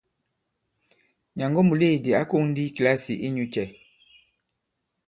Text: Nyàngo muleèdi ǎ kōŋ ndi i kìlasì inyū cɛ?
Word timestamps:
Nyàngo 1.35 1.61
muleèdi 1.67 2.09
ǎ 2.19 2.21
kōŋ 2.29 2.43
ndi 2.49 2.61
i 2.67 2.73
kìlasì 2.75 3.13
inyū 3.27 3.45
cɛ? 3.53 3.63